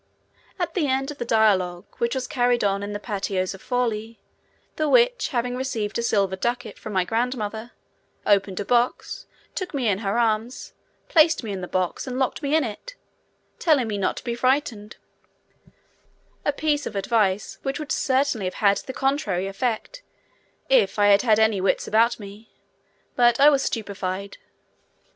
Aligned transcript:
At 0.57 0.73
the 0.73 0.87
end 0.87 1.11
of 1.11 1.19
the 1.19 1.25
dialogue, 1.25 1.85
which 1.99 2.15
was 2.15 2.25
carried 2.25 2.63
on 2.63 2.81
in 2.81 2.91
the 2.91 2.99
patois 2.99 3.53
of 3.53 3.61
Forli, 3.61 4.17
the 4.75 4.89
witch 4.89 5.27
having 5.27 5.55
received 5.55 5.95
a 5.99 6.01
silver 6.01 6.35
ducat 6.35 6.79
from 6.79 6.91
my 6.93 7.03
grandmother, 7.05 7.73
opened 8.25 8.59
a 8.59 8.65
box, 8.65 9.27
took 9.53 9.75
me 9.75 9.87
in 9.87 9.99
her 9.99 10.17
arms, 10.17 10.73
placed 11.07 11.43
me 11.43 11.51
in 11.51 11.61
the 11.61 11.67
box 11.67 12.07
and 12.07 12.17
locked 12.17 12.41
me 12.41 12.55
in 12.55 12.63
it, 12.63 12.95
telling 13.59 13.87
me 13.87 13.99
not 13.99 14.17
to 14.17 14.23
be 14.23 14.33
frightened 14.33 14.95
a 16.43 16.51
piece 16.51 16.87
of 16.87 16.95
advice 16.95 17.59
which 17.61 17.77
would 17.77 17.91
certainly 17.91 18.45
have 18.45 18.55
had 18.55 18.77
the 18.77 18.93
contrary 18.93 19.45
effect, 19.45 20.01
if 20.67 20.97
I 20.97 21.09
had 21.09 21.21
had 21.21 21.37
any 21.37 21.61
wits 21.61 21.87
about 21.87 22.19
me, 22.19 22.49
but 23.15 23.39
I 23.39 23.51
was 23.51 23.61
stupefied. 23.61 24.37